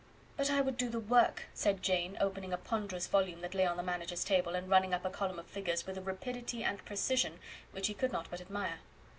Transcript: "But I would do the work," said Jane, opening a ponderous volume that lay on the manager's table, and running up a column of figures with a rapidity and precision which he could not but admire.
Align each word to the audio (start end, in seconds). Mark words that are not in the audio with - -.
"But 0.35 0.49
I 0.49 0.61
would 0.61 0.77
do 0.77 0.89
the 0.89 0.99
work," 0.99 1.43
said 1.53 1.83
Jane, 1.83 2.17
opening 2.19 2.51
a 2.51 2.57
ponderous 2.57 3.05
volume 3.05 3.41
that 3.41 3.53
lay 3.53 3.67
on 3.67 3.77
the 3.77 3.83
manager's 3.83 4.23
table, 4.23 4.55
and 4.55 4.67
running 4.67 4.95
up 4.95 5.05
a 5.05 5.11
column 5.11 5.37
of 5.37 5.45
figures 5.45 5.85
with 5.85 5.95
a 5.95 6.01
rapidity 6.01 6.63
and 6.63 6.83
precision 6.85 7.39
which 7.71 7.85
he 7.85 7.93
could 7.93 8.11
not 8.11 8.25
but 8.31 8.41
admire. 8.41 8.79